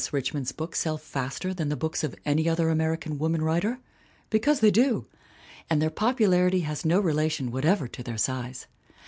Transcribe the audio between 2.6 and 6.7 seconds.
Amer ican woman writer? Because they do! And their popularity